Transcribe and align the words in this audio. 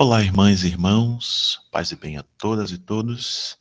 Olá, 0.00 0.22
irmãs 0.22 0.62
e 0.62 0.68
irmãos, 0.68 1.60
paz 1.72 1.90
e 1.90 1.96
bem 1.96 2.16
a 2.16 2.22
todas 2.22 2.70
e 2.70 2.78
todos. 2.78 3.58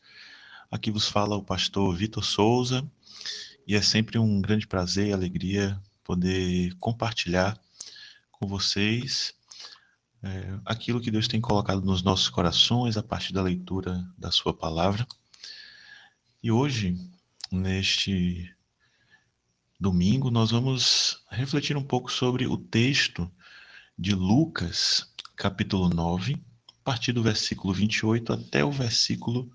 Aqui 0.69 0.91
vos 0.91 1.07
fala 1.07 1.35
o 1.35 1.43
pastor 1.43 1.95
Vitor 1.95 2.23
Souza 2.23 2.87
e 3.65 3.75
é 3.75 3.81
sempre 3.81 4.19
um 4.19 4.39
grande 4.39 4.67
prazer 4.67 5.07
e 5.07 5.13
alegria 5.13 5.81
poder 6.03 6.75
compartilhar 6.75 7.59
com 8.31 8.45
vocês 8.45 9.33
é, 10.21 10.59
aquilo 10.63 11.01
que 11.01 11.09
Deus 11.09 11.27
tem 11.27 11.41
colocado 11.41 11.81
nos 11.81 12.03
nossos 12.03 12.29
corações 12.29 12.97
a 12.97 13.01
partir 13.01 13.33
da 13.33 13.41
leitura 13.41 14.07
da 14.15 14.29
Sua 14.29 14.53
palavra. 14.53 15.07
E 16.43 16.51
hoje, 16.51 16.95
neste 17.51 18.55
domingo, 19.79 20.29
nós 20.29 20.51
vamos 20.51 21.19
refletir 21.31 21.75
um 21.75 21.83
pouco 21.83 22.11
sobre 22.11 22.45
o 22.45 22.57
texto 22.57 23.27
de 23.97 24.13
Lucas 24.13 25.11
capítulo 25.37 25.87
9, 25.87 26.41
a 26.67 26.83
partir 26.83 27.13
do 27.13 27.21
versículo 27.21 27.71
28 27.71 28.33
até 28.33 28.65
o 28.65 28.71
versículo 28.71 29.49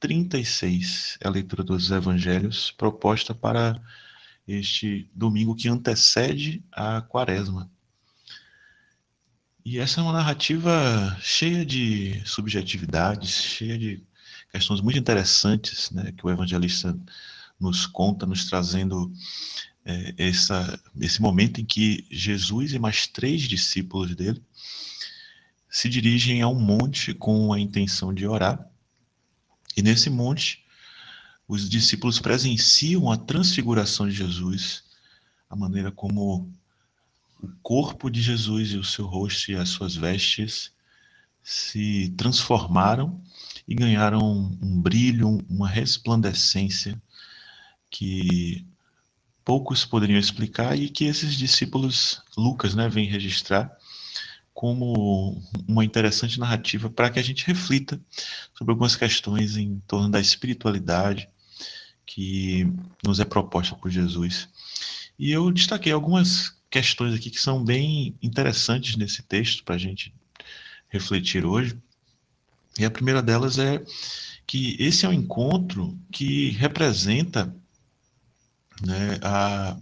36. 0.00 1.18
É 1.20 1.28
a 1.28 1.30
leitura 1.30 1.62
dos 1.62 1.90
evangelhos 1.90 2.70
proposta 2.72 3.34
para 3.34 3.80
este 4.48 5.08
domingo 5.14 5.54
que 5.54 5.68
antecede 5.68 6.64
a 6.72 7.02
quaresma. 7.02 7.70
E 9.62 9.78
essa 9.78 10.00
é 10.00 10.02
uma 10.02 10.14
narrativa 10.14 11.16
cheia 11.20 11.66
de 11.66 12.22
subjetividades, 12.24 13.30
cheia 13.30 13.78
de 13.78 14.02
questões 14.50 14.80
muito 14.80 14.98
interessantes, 14.98 15.90
né, 15.90 16.12
que 16.12 16.26
o 16.26 16.30
evangelista 16.30 16.98
nos 17.60 17.86
conta, 17.86 18.24
nos 18.24 18.46
trazendo 18.46 19.12
é, 19.84 20.14
essa, 20.16 20.80
esse 21.00 21.20
momento 21.20 21.60
em 21.60 21.64
que 21.64 22.06
Jesus 22.10 22.72
e 22.72 22.78
mais 22.78 23.06
três 23.06 23.42
discípulos 23.42 24.14
dele 24.14 24.42
se 25.68 25.88
dirigem 25.88 26.42
a 26.42 26.48
um 26.48 26.58
monte 26.58 27.14
com 27.14 27.52
a 27.52 27.60
intenção 27.60 28.12
de 28.12 28.26
orar. 28.26 28.68
E 29.76 29.82
nesse 29.82 30.10
monte, 30.10 30.64
os 31.46 31.68
discípulos 31.68 32.18
presenciam 32.18 33.10
a 33.10 33.16
transfiguração 33.16 34.08
de 34.08 34.14
Jesus, 34.14 34.82
a 35.48 35.54
maneira 35.54 35.92
como 35.92 36.52
o 37.40 37.48
corpo 37.62 38.10
de 38.10 38.20
Jesus 38.20 38.72
e 38.72 38.76
o 38.76 38.84
seu 38.84 39.06
rosto 39.06 39.50
e 39.50 39.54
as 39.54 39.68
suas 39.68 39.94
vestes 39.94 40.72
se 41.42 42.12
transformaram 42.16 43.22
e 43.66 43.74
ganharam 43.74 44.58
um 44.60 44.80
brilho, 44.80 45.38
uma 45.48 45.68
resplandecência 45.68 47.00
que 47.90 48.64
poucos 49.44 49.84
poderiam 49.84 50.18
explicar 50.18 50.78
e 50.78 50.88
que 50.88 51.04
esses 51.04 51.34
discípulos, 51.34 52.22
Lucas, 52.36 52.74
né, 52.74 52.88
vem 52.88 53.06
registrar 53.06 53.70
como 54.54 55.42
uma 55.66 55.84
interessante 55.84 56.38
narrativa 56.38 56.90
para 56.90 57.10
que 57.10 57.18
a 57.18 57.22
gente 57.22 57.46
reflita 57.46 58.00
sobre 58.54 58.72
algumas 58.72 58.94
questões 58.94 59.56
em 59.56 59.82
torno 59.86 60.10
da 60.10 60.20
espiritualidade 60.20 61.28
que 62.04 62.66
nos 63.04 63.20
é 63.20 63.24
proposta 63.24 63.74
por 63.74 63.90
Jesus. 63.90 64.48
E 65.18 65.30
eu 65.32 65.50
destaquei 65.50 65.92
algumas 65.92 66.54
questões 66.70 67.14
aqui 67.14 67.30
que 67.30 67.40
são 67.40 67.64
bem 67.64 68.14
interessantes 68.22 68.96
nesse 68.96 69.22
texto 69.22 69.64
para 69.64 69.74
a 69.74 69.78
gente 69.78 70.14
refletir 70.88 71.44
hoje. 71.44 71.76
E 72.78 72.84
a 72.84 72.90
primeira 72.90 73.22
delas 73.22 73.58
é 73.58 73.82
que 74.46 74.76
esse 74.78 75.06
é 75.06 75.08
um 75.08 75.12
encontro 75.12 75.98
que 76.10 76.50
representa 76.50 77.54
né? 78.84 79.18
A, 79.22 79.76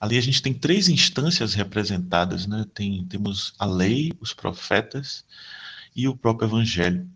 ali 0.00 0.18
a 0.18 0.20
gente 0.20 0.42
tem 0.42 0.52
três 0.52 0.88
instâncias 0.88 1.54
representadas, 1.54 2.46
né? 2.46 2.64
tem, 2.74 3.04
temos 3.06 3.54
a 3.58 3.66
lei, 3.66 4.12
os 4.20 4.32
profetas 4.32 5.24
e 5.94 6.08
o 6.08 6.16
próprio 6.16 6.48
evangelho. 6.48 7.08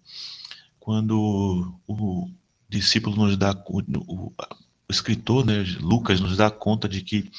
Quando 0.79 1.75
o 1.87 2.31
discípulo 2.69 3.17
nos 3.17 3.37
dá, 3.37 3.53
o, 3.67 3.83
o, 4.07 4.33
escritor, 4.89 5.45
né, 5.45 5.65
Lucas, 5.81 6.21
nos 6.21 6.37
dá 6.37 6.51
conta 6.51 6.89
de 6.89 7.03
que 7.03 7.31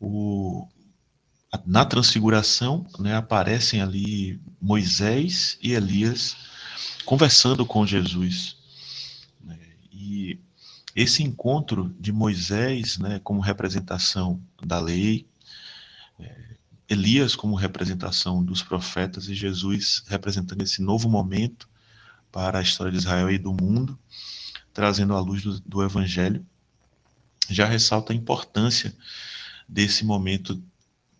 o, 0.00 0.66
na 1.66 1.84
transfiguração 1.84 2.86
né, 2.98 3.14
aparecem 3.14 3.80
ali 3.80 4.40
Moisés 4.60 5.58
e 5.62 5.72
Elias 5.72 6.36
conversando 7.04 7.64
com 7.64 7.86
Jesus. 7.86 8.57
Esse 10.94 11.22
encontro 11.22 11.94
de 11.98 12.12
Moisés, 12.12 12.98
né, 12.98 13.20
como 13.22 13.40
representação 13.40 14.42
da 14.62 14.80
lei, 14.80 15.26
é, 16.18 16.56
Elias 16.88 17.36
como 17.36 17.54
representação 17.54 18.42
dos 18.42 18.62
profetas 18.62 19.28
e 19.28 19.34
Jesus 19.34 20.02
representando 20.06 20.62
esse 20.62 20.80
novo 20.80 21.08
momento 21.08 21.68
para 22.32 22.58
a 22.58 22.62
história 22.62 22.90
de 22.90 22.98
Israel 22.98 23.30
e 23.30 23.38
do 23.38 23.52
mundo, 23.52 23.98
trazendo 24.72 25.14
a 25.14 25.20
luz 25.20 25.42
do, 25.42 25.60
do 25.60 25.82
Evangelho, 25.82 26.44
já 27.50 27.66
ressalta 27.66 28.12
a 28.12 28.16
importância 28.16 28.94
desse 29.68 30.04
momento 30.04 30.62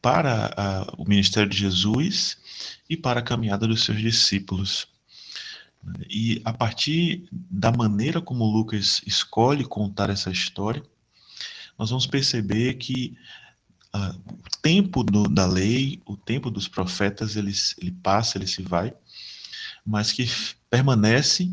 para 0.00 0.52
a, 0.56 0.94
o 0.96 1.04
ministério 1.06 1.50
de 1.50 1.58
Jesus 1.58 2.38
e 2.88 2.96
para 2.96 3.20
a 3.20 3.22
caminhada 3.22 3.66
dos 3.66 3.84
seus 3.84 4.00
discípulos. 4.00 4.88
E 6.09 6.41
a 6.44 6.53
partir 6.53 7.28
da 7.33 7.71
maneira 7.71 8.21
como 8.21 8.44
Lucas 8.44 9.00
escolhe 9.06 9.65
contar 9.65 10.11
essa 10.11 10.31
história, 10.31 10.83
nós 11.78 11.91
vamos 11.91 12.06
perceber 12.06 12.75
que 12.75 13.16
uh, 13.94 14.19
o 14.28 14.61
tempo 14.61 15.03
do, 15.03 15.28
da 15.28 15.47
lei, 15.47 16.03
o 16.05 16.16
tempo 16.16 16.50
dos 16.50 16.66
profetas, 16.66 17.37
ele, 17.37 17.53
ele 17.78 17.93
passa, 17.93 18.37
ele 18.37 18.47
se 18.47 18.62
vai, 18.62 18.93
mas 19.87 20.12
que 20.12 20.28
permanece 20.69 21.50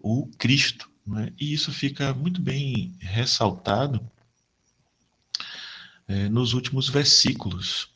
o 0.00 0.26
Cristo. 0.38 0.90
Né? 1.06 1.32
E 1.40 1.52
isso 1.52 1.72
fica 1.72 2.12
muito 2.14 2.40
bem 2.40 2.94
ressaltado 3.00 4.00
é, 6.06 6.28
nos 6.28 6.52
últimos 6.52 6.88
versículos, 6.88 7.88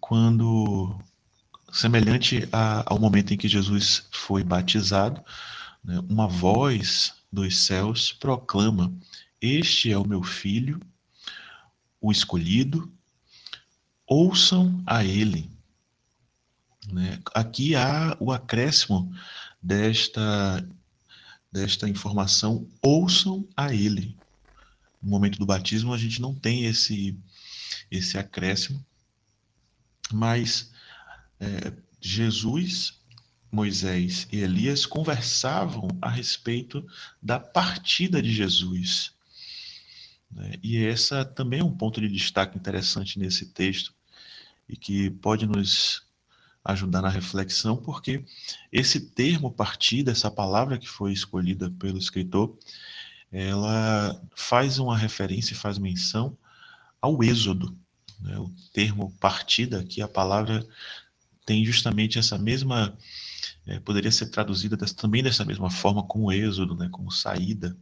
quando 0.00 0.98
semelhante 1.74 2.48
a, 2.52 2.84
ao 2.86 3.00
momento 3.00 3.34
em 3.34 3.36
que 3.36 3.48
Jesus 3.48 4.06
foi 4.12 4.44
batizado, 4.44 5.20
né, 5.82 6.00
uma 6.08 6.28
voz 6.28 7.12
dos 7.32 7.58
céus 7.58 8.12
proclama: 8.12 8.94
Este 9.40 9.90
é 9.90 9.98
o 9.98 10.06
meu 10.06 10.22
filho, 10.22 10.80
o 12.00 12.12
escolhido, 12.12 12.90
ouçam 14.06 14.82
a 14.86 15.04
ele. 15.04 15.50
Né? 16.92 17.18
Aqui 17.34 17.74
há 17.74 18.16
o 18.20 18.30
acréscimo 18.30 19.12
desta, 19.60 20.64
desta 21.50 21.88
informação: 21.88 22.68
ouçam 22.80 23.48
a 23.56 23.74
ele. 23.74 24.16
No 25.02 25.10
momento 25.10 25.38
do 25.38 25.46
batismo, 25.46 25.92
a 25.92 25.98
gente 25.98 26.22
não 26.22 26.34
tem 26.34 26.66
esse, 26.66 27.18
esse 27.90 28.16
acréscimo, 28.16 28.84
mas 30.12 30.72
é, 31.40 31.72
Jesus, 32.00 33.00
Moisés 33.50 34.26
e 34.32 34.38
Elias 34.40 34.84
conversavam 34.84 35.88
a 36.02 36.08
respeito 36.08 36.84
da 37.22 37.38
partida 37.38 38.20
de 38.20 38.32
Jesus. 38.32 39.12
Né? 40.30 40.54
E 40.62 40.84
essa 40.84 41.24
também 41.24 41.60
é 41.60 41.64
um 41.64 41.76
ponto 41.76 42.00
de 42.00 42.08
destaque 42.08 42.58
interessante 42.58 43.18
nesse 43.18 43.46
texto 43.46 43.94
e 44.68 44.76
que 44.76 45.10
pode 45.10 45.46
nos 45.46 46.02
ajudar 46.64 47.02
na 47.02 47.08
reflexão, 47.08 47.76
porque 47.76 48.24
esse 48.72 48.98
termo 48.98 49.52
partida, 49.52 50.10
essa 50.10 50.30
palavra 50.30 50.78
que 50.78 50.88
foi 50.88 51.12
escolhida 51.12 51.70
pelo 51.70 51.98
escritor, 51.98 52.58
ela 53.30 54.20
faz 54.34 54.78
uma 54.78 54.96
referência, 54.96 55.54
faz 55.54 55.78
menção 55.78 56.36
ao 57.00 57.22
êxodo. 57.22 57.76
Né? 58.20 58.38
O 58.38 58.50
termo 58.72 59.14
partida 59.20 59.80
aqui, 59.80 60.00
a 60.00 60.08
palavra 60.08 60.66
tem 61.44 61.64
justamente 61.64 62.18
essa 62.18 62.38
mesma, 62.38 62.96
é, 63.66 63.78
poderia 63.80 64.10
ser 64.10 64.26
traduzida 64.26 64.76
dessa, 64.76 64.94
também 64.94 65.22
dessa 65.22 65.44
mesma 65.44 65.70
forma 65.70 66.02
como 66.02 66.32
êxodo, 66.32 66.74
né, 66.74 66.88
como 66.90 67.10
saída. 67.10 67.76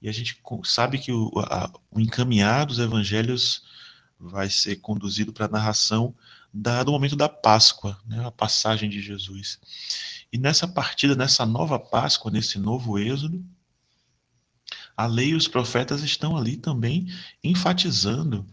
E 0.00 0.08
a 0.08 0.12
gente 0.12 0.40
sabe 0.64 0.98
que 0.98 1.12
o, 1.12 1.30
a, 1.38 1.70
o 1.90 2.00
encaminhar 2.00 2.66
dos 2.66 2.78
evangelhos 2.78 3.62
vai 4.18 4.48
ser 4.48 4.76
conduzido 4.76 5.32
para 5.32 5.46
a 5.46 5.50
narração 5.50 6.14
da, 6.52 6.82
do 6.82 6.92
momento 6.92 7.16
da 7.16 7.28
Páscoa, 7.28 7.98
né, 8.06 8.24
a 8.24 8.30
passagem 8.30 8.88
de 8.88 9.00
Jesus. 9.00 9.58
E 10.32 10.38
nessa 10.38 10.66
partida, 10.66 11.14
nessa 11.14 11.44
nova 11.44 11.78
Páscoa, 11.78 12.30
nesse 12.30 12.58
novo 12.58 12.98
êxodo, 12.98 13.44
a 14.96 15.06
lei 15.06 15.30
e 15.30 15.34
os 15.34 15.48
profetas 15.48 16.02
estão 16.02 16.36
ali 16.36 16.56
também 16.56 17.06
enfatizando 17.42 18.46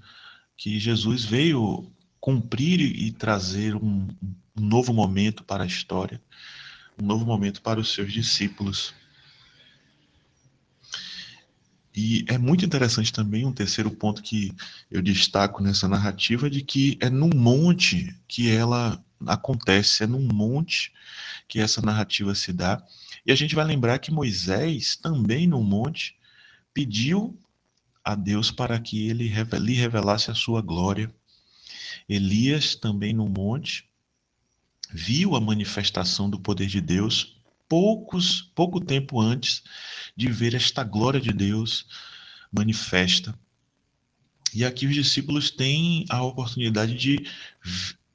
que 0.55 0.79
Jesus 0.79 1.23
veio 1.23 1.91
cumprir 2.27 2.81
e 2.81 3.09
trazer 3.09 3.73
um, 3.73 4.05
um 4.53 4.61
novo 4.61 4.93
momento 4.93 5.45
para 5.45 5.63
a 5.63 5.65
história, 5.65 6.21
um 7.01 7.05
novo 7.05 7.25
momento 7.25 7.61
para 7.61 7.79
os 7.79 7.93
seus 7.93 8.11
discípulos. 8.11 8.93
E 11.95 12.25
é 12.27 12.37
muito 12.37 12.65
interessante 12.65 13.13
também 13.13 13.45
um 13.45 13.53
terceiro 13.53 13.89
ponto 13.89 14.21
que 14.21 14.53
eu 14.91 15.01
destaco 15.01 15.63
nessa 15.63 15.87
narrativa 15.87 16.49
de 16.49 16.61
que 16.61 16.97
é 16.99 17.09
no 17.09 17.29
monte 17.29 18.13
que 18.27 18.51
ela 18.51 19.01
acontece, 19.25 20.03
é 20.03 20.07
num 20.07 20.27
monte 20.27 20.91
que 21.47 21.61
essa 21.61 21.81
narrativa 21.81 22.35
se 22.35 22.51
dá. 22.51 22.83
E 23.25 23.31
a 23.31 23.35
gente 23.35 23.55
vai 23.55 23.63
lembrar 23.63 23.99
que 23.99 24.11
Moisés, 24.11 24.97
também 24.97 25.47
no 25.47 25.63
monte, 25.63 26.17
pediu 26.73 27.39
a 28.03 28.15
Deus 28.15 28.51
para 28.51 28.77
que 28.81 29.07
ele 29.07 29.33
lhe 29.61 29.73
revelasse 29.75 30.29
a 30.29 30.35
sua 30.35 30.61
glória. 30.61 31.09
Elias, 32.07 32.75
também 32.75 33.13
no 33.13 33.27
monte, 33.27 33.89
viu 34.91 35.35
a 35.35 35.41
manifestação 35.41 36.29
do 36.29 36.39
poder 36.39 36.67
de 36.67 36.81
Deus 36.81 37.37
poucos, 37.67 38.41
pouco 38.55 38.79
tempo 38.79 39.19
antes 39.19 39.63
de 40.15 40.31
ver 40.31 40.53
esta 40.53 40.83
glória 40.83 41.19
de 41.19 41.31
Deus 41.31 41.85
manifesta. 42.51 43.37
E 44.53 44.63
aqui 44.63 44.87
os 44.87 44.95
discípulos 44.95 45.51
têm 45.51 46.05
a 46.09 46.23
oportunidade 46.23 46.95
de 46.95 47.25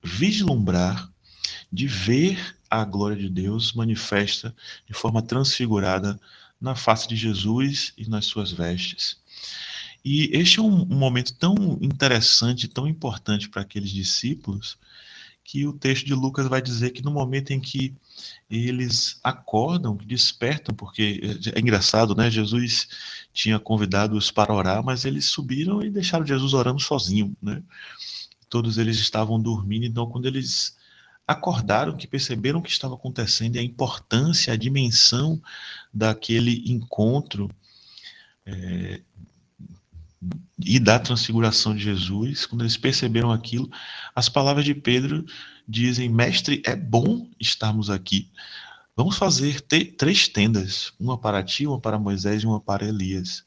vislumbrar, 0.02 1.12
de 1.70 1.86
ver 1.86 2.56
a 2.70 2.84
glória 2.84 3.16
de 3.16 3.28
Deus 3.28 3.72
manifesta 3.72 4.54
de 4.86 4.94
forma 4.94 5.22
transfigurada 5.22 6.18
na 6.60 6.74
face 6.74 7.06
de 7.06 7.16
Jesus 7.16 7.92
e 7.98 8.08
nas 8.08 8.26
suas 8.26 8.50
vestes. 8.50 9.21
E 10.04 10.30
este 10.36 10.58
é 10.58 10.62
um, 10.62 10.82
um 10.82 10.98
momento 10.98 11.34
tão 11.34 11.54
interessante, 11.80 12.68
tão 12.68 12.86
importante 12.86 13.48
para 13.48 13.62
aqueles 13.62 13.90
discípulos, 13.90 14.78
que 15.44 15.66
o 15.66 15.72
texto 15.72 16.06
de 16.06 16.14
Lucas 16.14 16.46
vai 16.46 16.62
dizer 16.62 16.90
que 16.90 17.02
no 17.02 17.10
momento 17.10 17.50
em 17.50 17.60
que 17.60 17.94
eles 18.48 19.18
acordam, 19.22 19.96
despertam, 19.96 20.74
porque 20.74 21.20
é, 21.22 21.58
é 21.58 21.60
engraçado, 21.60 22.14
né? 22.14 22.30
Jesus 22.30 22.88
tinha 23.32 23.58
convidado-os 23.58 24.30
para 24.30 24.54
orar, 24.54 24.84
mas 24.84 25.04
eles 25.04 25.26
subiram 25.26 25.82
e 25.82 25.90
deixaram 25.90 26.26
Jesus 26.26 26.54
orando 26.54 26.80
sozinho, 26.80 27.36
né? 27.42 27.62
Todos 28.48 28.78
eles 28.78 28.98
estavam 28.98 29.40
dormindo, 29.40 29.84
então 29.86 30.06
quando 30.06 30.26
eles 30.26 30.76
acordaram, 31.26 31.96
que 31.96 32.06
perceberam 32.06 32.58
o 32.60 32.62
que 32.62 32.70
estava 32.70 32.94
acontecendo 32.94 33.56
e 33.56 33.58
a 33.58 33.62
importância, 33.62 34.52
a 34.52 34.56
dimensão 34.56 35.40
daquele 35.92 36.70
encontro 36.70 37.50
é, 38.44 39.00
e 40.64 40.78
da 40.78 40.98
transfiguração 40.98 41.74
de 41.74 41.82
Jesus, 41.82 42.46
quando 42.46 42.62
eles 42.62 42.76
perceberam 42.76 43.32
aquilo, 43.32 43.70
as 44.14 44.28
palavras 44.28 44.64
de 44.64 44.74
Pedro 44.74 45.24
dizem: 45.66 46.08
Mestre, 46.08 46.62
é 46.64 46.76
bom 46.76 47.28
estarmos 47.40 47.90
aqui. 47.90 48.30
Vamos 48.94 49.16
fazer 49.16 49.60
três 49.60 50.28
tendas, 50.28 50.92
uma 51.00 51.18
para 51.18 51.42
ti, 51.42 51.66
uma 51.66 51.80
para 51.80 51.98
Moisés 51.98 52.42
e 52.42 52.46
uma 52.46 52.60
para 52.60 52.86
Elias. 52.86 53.44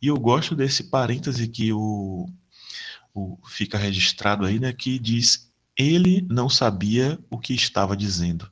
E 0.00 0.06
eu 0.06 0.18
gosto 0.18 0.54
desse 0.54 0.84
parêntese 0.84 1.48
que 1.48 1.72
o, 1.72 2.28
o, 3.14 3.38
fica 3.48 3.78
registrado 3.78 4.44
aí, 4.44 4.58
né, 4.58 4.72
que 4.72 4.98
diz: 4.98 5.50
ele 5.76 6.26
não 6.28 6.48
sabia 6.48 7.18
o 7.30 7.38
que 7.38 7.54
estava 7.54 7.96
dizendo. 7.96 8.50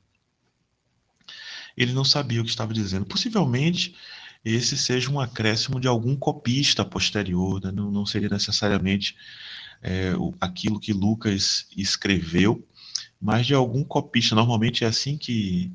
Ele 1.77 1.93
não 1.93 2.03
sabia 2.03 2.41
o 2.41 2.43
que 2.43 2.49
estava 2.49 2.73
dizendo. 2.73 3.05
Possivelmente 3.05 3.95
esse 4.43 4.77
seja 4.77 5.11
um 5.11 5.19
acréscimo 5.19 5.79
de 5.79 5.87
algum 5.87 6.15
copista 6.15 6.85
posterior, 6.85 7.61
né? 7.63 7.71
não, 7.71 7.91
não, 7.91 8.05
seria 8.05 8.29
necessariamente 8.29 9.15
é, 9.81 10.13
aquilo 10.39 10.79
que 10.79 10.93
Lucas 10.93 11.67
escreveu, 11.75 12.65
mas 13.19 13.45
de 13.45 13.53
algum 13.53 13.83
copista. 13.83 14.35
Normalmente 14.35 14.83
é 14.83 14.87
assim 14.87 15.17
que, 15.17 15.71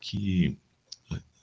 que 0.00 0.56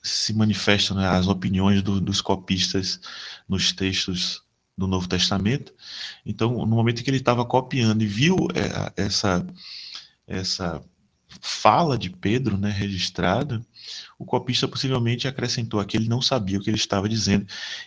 se 0.02 0.34
manifestam 0.34 0.98
né, 0.98 1.08
as 1.08 1.28
opiniões 1.28 1.82
do, 1.82 2.02
dos 2.02 2.22
copistas 2.22 3.00
nos 3.48 3.72
textos 3.72 4.42
do 4.78 4.88
Novo 4.88 5.08
Testamento. 5.08 5.74
Então, 6.26 6.52
no 6.54 6.76
momento 6.76 7.02
em 7.02 7.04
que 7.04 7.10
ele 7.10 7.18
estava 7.18 7.46
copiando 7.46 8.02
e 8.02 8.08
viu 8.08 8.36
é, 8.54 9.04
essa, 9.04 9.46
essa 10.28 10.84
fala 11.42 11.98
de 11.98 12.10
Pedro, 12.10 12.58
né, 12.58 12.70
registrada, 12.72 13.66
o 14.18 14.26
copista 14.26 14.68
possivelmente 14.68 15.28
acrescentou 15.28 15.80
aqui, 15.80 15.98
ele 15.98 16.08
não 16.10 16.22
sabia 16.22 16.58
o 16.58 16.62
que 16.62 16.70
ele 16.70 16.78
estava 16.78 17.08
dizendo. 17.08 17.46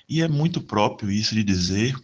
E 0.09 0.23
é 0.23 0.29
muito 0.29 0.61
próprio 0.61 1.11
isso 1.11 1.35
de 1.35 1.43
dizer, 1.43 1.97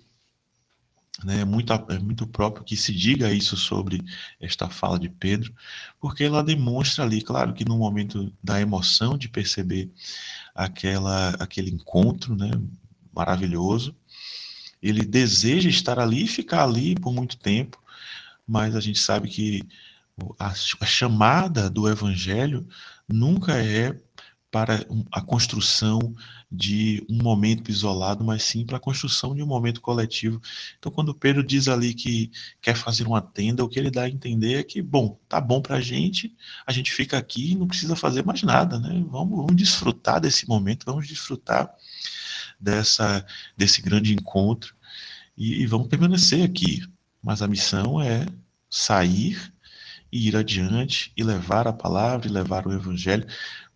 né, 1.24 1.40
é, 1.40 1.44
muito, 1.44 1.72
é 1.72 1.98
muito 1.98 2.26
próprio 2.26 2.64
que 2.64 2.76
se 2.76 2.92
diga 2.94 3.32
isso 3.32 3.56
sobre 3.56 4.02
esta 4.40 4.68
fala 4.68 4.98
de 4.98 5.08
Pedro, 5.08 5.54
porque 6.00 6.24
ela 6.24 6.42
demonstra 6.42 7.04
ali, 7.04 7.22
claro 7.22 7.54
que 7.54 7.64
no 7.64 7.78
momento 7.78 8.32
da 8.42 8.60
emoção 8.60 9.16
de 9.16 9.28
perceber 9.28 9.90
aquela, 10.54 11.30
aquele 11.38 11.70
encontro 11.70 12.34
né, 12.34 12.50
maravilhoso, 13.14 13.94
ele 14.82 15.04
deseja 15.04 15.68
estar 15.68 15.98
ali 15.98 16.24
e 16.24 16.28
ficar 16.28 16.64
ali 16.64 16.94
por 16.94 17.12
muito 17.12 17.38
tempo, 17.38 17.82
mas 18.46 18.76
a 18.76 18.80
gente 18.80 18.98
sabe 18.98 19.28
que 19.28 19.62
a, 20.38 20.48
a 20.48 20.86
chamada 20.86 21.68
do 21.68 21.88
evangelho 21.88 22.66
nunca 23.08 23.54
é 23.62 23.98
para 24.50 24.86
a 25.12 25.20
construção 25.20 26.14
de 26.50 27.04
um 27.10 27.22
momento 27.22 27.70
isolado, 27.70 28.24
mas 28.24 28.42
sim 28.42 28.64
para 28.64 28.78
a 28.78 28.80
construção 28.80 29.34
de 29.34 29.42
um 29.42 29.46
momento 29.46 29.80
coletivo. 29.80 30.40
Então, 30.78 30.90
quando 30.90 31.14
Pedro 31.14 31.42
diz 31.42 31.68
ali 31.68 31.92
que 31.92 32.30
quer 32.62 32.74
fazer 32.74 33.06
uma 33.06 33.20
tenda, 33.20 33.62
o 33.62 33.68
que 33.68 33.78
ele 33.78 33.90
dá 33.90 34.04
a 34.04 34.08
entender 34.08 34.54
é 34.54 34.62
que, 34.62 34.80
bom, 34.80 35.20
tá 35.28 35.40
bom 35.40 35.60
para 35.60 35.76
a 35.76 35.80
gente, 35.80 36.34
a 36.66 36.72
gente 36.72 36.92
fica 36.92 37.19
aqui 37.19 37.52
e 37.52 37.54
não 37.54 37.66
precisa 37.66 37.94
fazer 37.94 38.24
mais 38.24 38.42
nada, 38.42 38.78
né? 38.78 39.04
Vamos, 39.10 39.36
vamos 39.36 39.56
desfrutar 39.56 40.20
desse 40.20 40.48
momento, 40.48 40.86
vamos 40.86 41.06
desfrutar 41.06 41.69
dessa, 42.58 43.26
desse 43.56 43.82
grande 43.82 44.14
encontro 44.14 44.74
e, 45.36 45.62
e 45.62 45.66
vamos 45.66 45.88
permanecer 45.88 46.42
aqui. 46.42 46.82
Mas 47.22 47.42
a 47.42 47.48
missão 47.48 48.00
é 48.00 48.24
sair 48.70 49.52
e 50.16 50.28
ir 50.28 50.36
adiante 50.36 51.12
e 51.16 51.22
levar 51.22 51.68
a 51.68 51.72
palavra 51.72 52.26
e 52.26 52.30
levar 52.30 52.66
o 52.66 52.72
evangelho. 52.72 53.26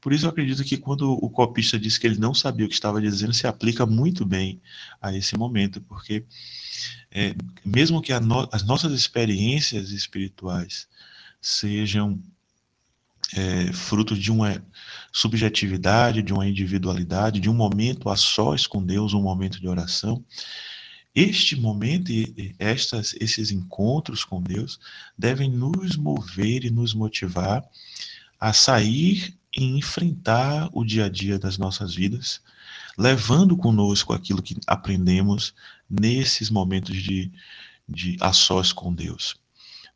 Por 0.00 0.12
isso 0.12 0.25
eu 0.25 0.31
acredito 0.31 0.64
que 0.64 0.78
quando 0.78 1.12
o 1.12 1.28
copista 1.28 1.78
disse 1.78 2.00
que 2.00 2.06
ele 2.06 2.19
não 2.19 2.32
sabia 2.32 2.64
o 2.64 2.69
que 2.69 2.75
estava 2.75 3.00
dizendo, 3.00 3.34
se 3.34 3.46
aplica 3.46 3.84
muito 3.84 4.25
bem 4.25 4.60
a 5.00 5.14
esse 5.14 5.37
momento, 5.37 5.81
porque 5.82 6.25
é, 7.10 7.34
mesmo 7.64 8.00
que 8.00 8.19
no, 8.19 8.48
as 8.50 8.64
nossas 8.64 8.92
experiências 8.92 9.90
espirituais 9.90 10.88
sejam 11.40 12.19
é, 13.36 13.72
fruto 13.75 14.16
de 14.16 14.32
uma 14.32 14.64
subjetividade, 15.12 16.22
de 16.22 16.32
uma 16.32 16.48
individualidade, 16.48 17.38
de 17.38 17.50
um 17.50 17.54
momento 17.54 18.08
a 18.08 18.16
sós 18.16 18.66
com 18.66 18.82
Deus, 18.82 19.12
um 19.12 19.22
momento 19.22 19.60
de 19.60 19.69
oração, 19.69 20.25
este 21.20 21.55
momento 21.55 22.11
e 22.11 22.55
estas, 22.58 23.14
esses 23.20 23.50
encontros 23.50 24.25
com 24.25 24.43
Deus 24.43 24.81
devem 25.19 25.50
nos 25.50 25.96
mover 25.96 26.64
e 26.64 26.70
nos 26.70 26.94
motivar 26.94 27.62
a 28.38 28.55
sair 28.55 29.37
e 29.55 29.64
enfrentar 29.77 30.70
o 30.72 30.82
dia 30.82 31.05
a 31.05 31.08
dia 31.10 31.39
das 31.39 31.58
nossas 31.58 31.94
vidas, 31.94 32.41
levando 32.96 33.55
conosco 33.55 34.15
aquilo 34.15 34.41
que 34.41 34.56
aprendemos 34.67 35.55
nesses 35.89 36.48
momentos 36.48 36.96
de, 36.96 37.31
de 37.86 38.17
a 38.20 38.32
sós 38.32 38.72
com 38.72 38.94
Deus. 38.94 39.36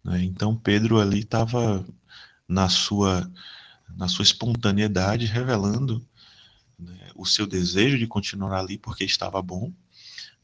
Né? 0.04 0.22
Então 0.24 0.54
Pedro 0.54 1.00
ali 1.00 1.20
estava 1.20 1.86
na 2.46 2.68
sua 2.68 3.30
na 3.96 4.08
sua 4.08 4.24
espontaneidade 4.24 5.24
revelando 5.24 6.04
né, 6.78 7.10
o 7.14 7.24
seu 7.24 7.46
desejo 7.46 7.96
de 7.96 8.06
continuar 8.06 8.58
ali 8.58 8.76
porque 8.76 9.04
estava 9.04 9.40
bom 9.40 9.72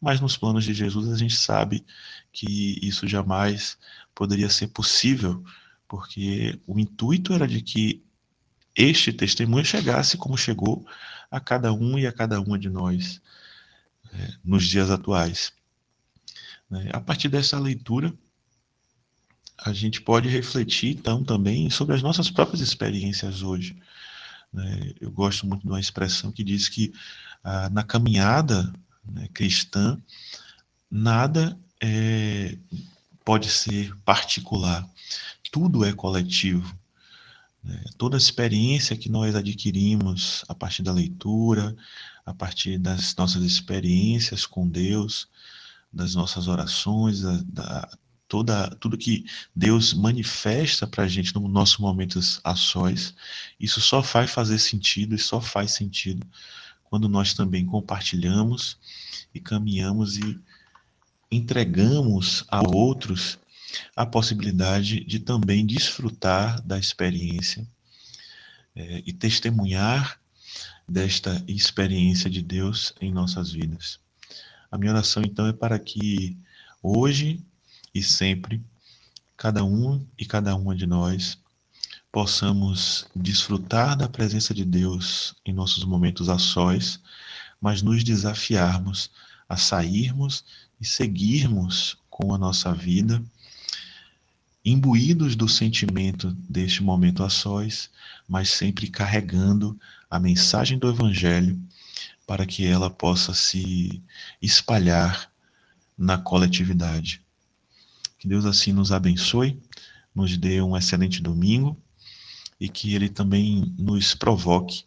mas 0.00 0.20
nos 0.20 0.36
planos 0.36 0.64
de 0.64 0.72
Jesus 0.72 1.08
a 1.10 1.16
gente 1.16 1.36
sabe 1.36 1.84
que 2.32 2.78
isso 2.82 3.06
jamais 3.06 3.76
poderia 4.14 4.48
ser 4.48 4.68
possível, 4.68 5.44
porque 5.86 6.58
o 6.66 6.78
intuito 6.78 7.32
era 7.32 7.46
de 7.46 7.60
que 7.60 8.02
este 8.74 9.12
testemunho 9.12 9.64
chegasse 9.64 10.16
como 10.16 10.38
chegou 10.38 10.86
a 11.30 11.40
cada 11.40 11.72
um 11.72 11.98
e 11.98 12.06
a 12.06 12.12
cada 12.12 12.40
uma 12.40 12.58
de 12.58 12.68
nós 12.68 13.20
é, 14.12 14.34
nos 14.44 14.66
dias 14.66 14.90
atuais. 14.90 15.52
É, 16.72 16.96
a 16.96 17.00
partir 17.00 17.28
dessa 17.28 17.58
leitura, 17.58 18.12
a 19.58 19.72
gente 19.72 20.00
pode 20.00 20.28
refletir 20.28 20.96
então 20.96 21.22
também 21.22 21.68
sobre 21.68 21.94
as 21.94 22.02
nossas 22.02 22.30
próprias 22.30 22.60
experiências 22.60 23.42
hoje. 23.42 23.76
Né? 24.52 24.94
Eu 25.00 25.10
gosto 25.10 25.46
muito 25.46 25.62
de 25.62 25.68
uma 25.68 25.80
expressão 25.80 26.32
que 26.32 26.42
diz 26.42 26.68
que 26.68 26.92
ah, 27.44 27.68
na 27.70 27.82
caminhada 27.82 28.72
né, 29.04 29.28
cristã, 29.32 30.00
nada 30.90 31.58
é, 31.80 32.56
pode 33.24 33.48
ser 33.48 33.94
particular, 34.04 34.88
tudo 35.50 35.84
é 35.84 35.92
coletivo. 35.92 36.78
Né? 37.62 37.82
Toda 37.98 38.16
experiência 38.16 38.96
que 38.96 39.08
nós 39.08 39.34
adquirimos 39.34 40.44
a 40.48 40.54
partir 40.54 40.82
da 40.82 40.92
leitura, 40.92 41.76
a 42.24 42.32
partir 42.32 42.78
das 42.78 43.14
nossas 43.16 43.42
experiências 43.42 44.46
com 44.46 44.68
Deus, 44.68 45.28
das 45.92 46.14
nossas 46.14 46.46
orações, 46.46 47.20
da, 47.20 47.42
da, 47.44 47.98
toda, 48.28 48.70
tudo 48.76 48.96
que 48.96 49.24
Deus 49.54 49.92
manifesta 49.92 50.86
para 50.86 51.04
a 51.04 51.08
gente 51.08 51.34
nos 51.34 51.50
nossos 51.50 51.78
momentos 51.78 52.40
a 52.44 52.54
sós, 52.54 53.12
isso 53.58 53.80
só 53.80 54.02
faz 54.02 54.30
fazer 54.30 54.58
sentido 54.58 55.14
e 55.14 55.18
só 55.18 55.40
faz 55.40 55.72
sentido 55.72 56.24
quando 56.90 57.08
nós 57.08 57.32
também 57.32 57.64
compartilhamos 57.64 58.76
e 59.32 59.40
caminhamos 59.40 60.18
e 60.18 60.38
entregamos 61.30 62.44
a 62.48 62.60
outros 62.68 63.38
a 63.94 64.04
possibilidade 64.04 65.04
de 65.04 65.20
também 65.20 65.64
desfrutar 65.64 66.60
da 66.62 66.76
experiência 66.76 67.64
é, 68.74 69.02
e 69.06 69.12
testemunhar 69.12 70.20
desta 70.88 71.42
experiência 71.46 72.28
de 72.28 72.42
Deus 72.42 72.92
em 73.00 73.12
nossas 73.12 73.52
vidas. 73.52 74.00
A 74.68 74.76
minha 74.76 74.90
oração, 74.90 75.22
então, 75.24 75.46
é 75.46 75.52
para 75.52 75.78
que 75.78 76.36
hoje 76.82 77.40
e 77.94 78.02
sempre, 78.02 78.60
cada 79.36 79.64
um 79.64 80.04
e 80.18 80.26
cada 80.26 80.54
uma 80.56 80.74
de 80.74 80.86
nós 80.86 81.38
possamos 82.12 83.06
desfrutar 83.14 83.96
da 83.96 84.08
presença 84.08 84.52
de 84.52 84.64
Deus 84.64 85.34
em 85.46 85.52
nossos 85.52 85.84
momentos 85.84 86.28
a 86.28 86.38
sós, 86.38 87.00
mas 87.60 87.82
nos 87.82 88.02
desafiarmos 88.02 89.10
a 89.48 89.56
sairmos 89.56 90.44
e 90.80 90.84
seguirmos 90.84 91.96
com 92.08 92.34
a 92.34 92.38
nossa 92.38 92.72
vida, 92.74 93.22
imbuídos 94.64 95.36
do 95.36 95.48
sentimento 95.48 96.30
deste 96.48 96.82
momento 96.82 97.22
a 97.22 97.30
sós, 97.30 97.90
mas 98.28 98.50
sempre 98.50 98.88
carregando 98.88 99.78
a 100.10 100.18
mensagem 100.18 100.78
do 100.78 100.88
Evangelho 100.88 101.58
para 102.26 102.44
que 102.44 102.66
ela 102.66 102.90
possa 102.90 103.34
se 103.34 104.02
espalhar 104.40 105.30
na 105.96 106.18
coletividade. 106.18 107.22
Que 108.18 108.28
Deus 108.28 108.44
assim 108.44 108.72
nos 108.72 108.92
abençoe, 108.92 109.60
nos 110.14 110.36
dê 110.36 110.60
um 110.60 110.76
excelente 110.76 111.22
domingo 111.22 111.76
e 112.60 112.68
que 112.68 112.94
Ele 112.94 113.08
também 113.08 113.74
nos 113.78 114.14
provoque 114.14 114.84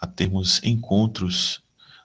a 0.00 0.06
termos 0.06 0.60
encontros 0.62 1.62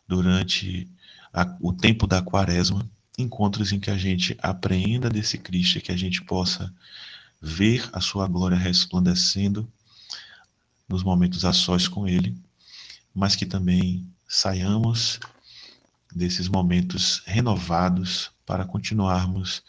durante 0.07 0.87
a, 1.33 1.55
o 1.59 1.73
tempo 1.73 2.07
da 2.07 2.21
quaresma 2.21 2.89
encontros 3.17 3.71
em 3.71 3.79
que 3.79 3.89
a 3.89 3.97
gente 3.97 4.37
apreenda 4.41 5.09
desse 5.09 5.37
Cristo, 5.37 5.81
que 5.81 5.91
a 5.91 5.97
gente 5.97 6.21
possa 6.21 6.73
ver 7.41 7.87
a 7.93 8.01
sua 8.01 8.27
glória 8.27 8.57
resplandecendo 8.57 9.67
nos 10.87 11.03
momentos 11.03 11.45
a 11.45 11.53
sós 11.53 11.87
com 11.87 12.07
Ele, 12.07 12.35
mas 13.13 13.35
que 13.35 13.45
também 13.45 14.07
saiamos 14.27 15.19
desses 16.13 16.47
momentos 16.47 17.21
renovados 17.25 18.31
para 18.45 18.65
continuarmos 18.65 19.63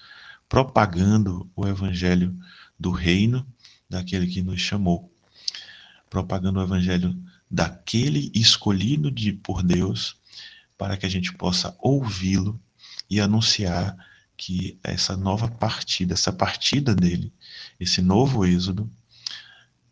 propagando 0.49 1.49
o 1.57 1.67
Evangelho 1.67 2.37
do 2.79 2.91
Reino 2.91 3.47
daquele 3.89 4.27
que 4.27 4.43
nos 4.43 4.61
chamou, 4.61 5.11
propagando 6.09 6.61
o 6.61 6.63
Evangelho 6.63 7.17
daquele 7.51 8.31
escolhido 8.35 9.11
de, 9.11 9.33
por 9.33 9.63
Deus, 9.63 10.17
para 10.77 10.97
que 10.97 11.07
a 11.07 11.09
gente 11.09 11.33
possa 11.33 11.77
ouvi-lo 11.81 12.61
e 13.09 13.21
anunciar 13.21 13.97
que 14.37 14.79
essa 14.83 15.17
nova 15.17 15.49
partida, 15.49 16.15
essa 16.15 16.33
partida 16.33 16.95
dele, 16.95 17.33
esse 17.81 18.03
novo 18.03 18.45
êxodo, 18.45 18.91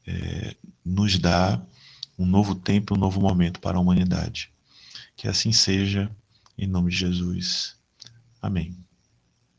é, 0.07 0.55
nos 0.85 1.19
dá 1.19 1.61
um 2.19 2.27
novo 2.27 2.55
tempo, 2.55 2.95
um 2.95 2.99
novo 2.99 3.21
momento 3.21 3.61
para 3.61 3.79
a 3.79 3.81
humanidade. 3.81 4.53
Que 5.17 5.29
assim 5.29 5.53
seja, 5.53 6.11
em 6.59 6.67
nome 6.67 6.91
de 6.91 6.99
Jesus. 6.99 7.77
Amém. 8.43 8.84